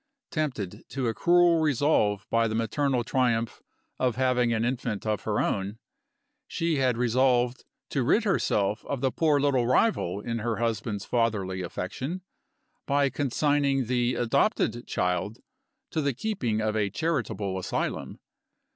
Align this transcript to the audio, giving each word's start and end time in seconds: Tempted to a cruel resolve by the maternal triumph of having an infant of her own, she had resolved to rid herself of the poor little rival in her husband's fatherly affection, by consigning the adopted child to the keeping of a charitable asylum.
Tempted 0.31 0.83
to 0.89 1.05
a 1.07 1.13
cruel 1.13 1.61
resolve 1.61 2.25
by 2.31 2.47
the 2.47 2.55
maternal 2.55 3.03
triumph 3.03 3.61
of 3.99 4.15
having 4.15 4.51
an 4.51 4.65
infant 4.65 5.05
of 5.05 5.25
her 5.25 5.39
own, 5.39 5.77
she 6.47 6.77
had 6.77 6.97
resolved 6.97 7.65
to 7.91 8.01
rid 8.01 8.23
herself 8.23 8.83
of 8.85 9.01
the 9.01 9.11
poor 9.11 9.39
little 9.39 9.67
rival 9.67 10.19
in 10.19 10.39
her 10.39 10.55
husband's 10.55 11.05
fatherly 11.05 11.61
affection, 11.61 12.23
by 12.87 13.11
consigning 13.11 13.85
the 13.85 14.15
adopted 14.15 14.87
child 14.87 15.37
to 15.91 16.01
the 16.01 16.15
keeping 16.15 16.61
of 16.61 16.75
a 16.75 16.89
charitable 16.89 17.59
asylum. 17.59 18.19